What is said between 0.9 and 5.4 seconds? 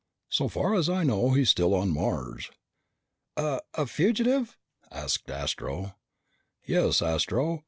know, he's still on Mars." "A a fugitive?" asked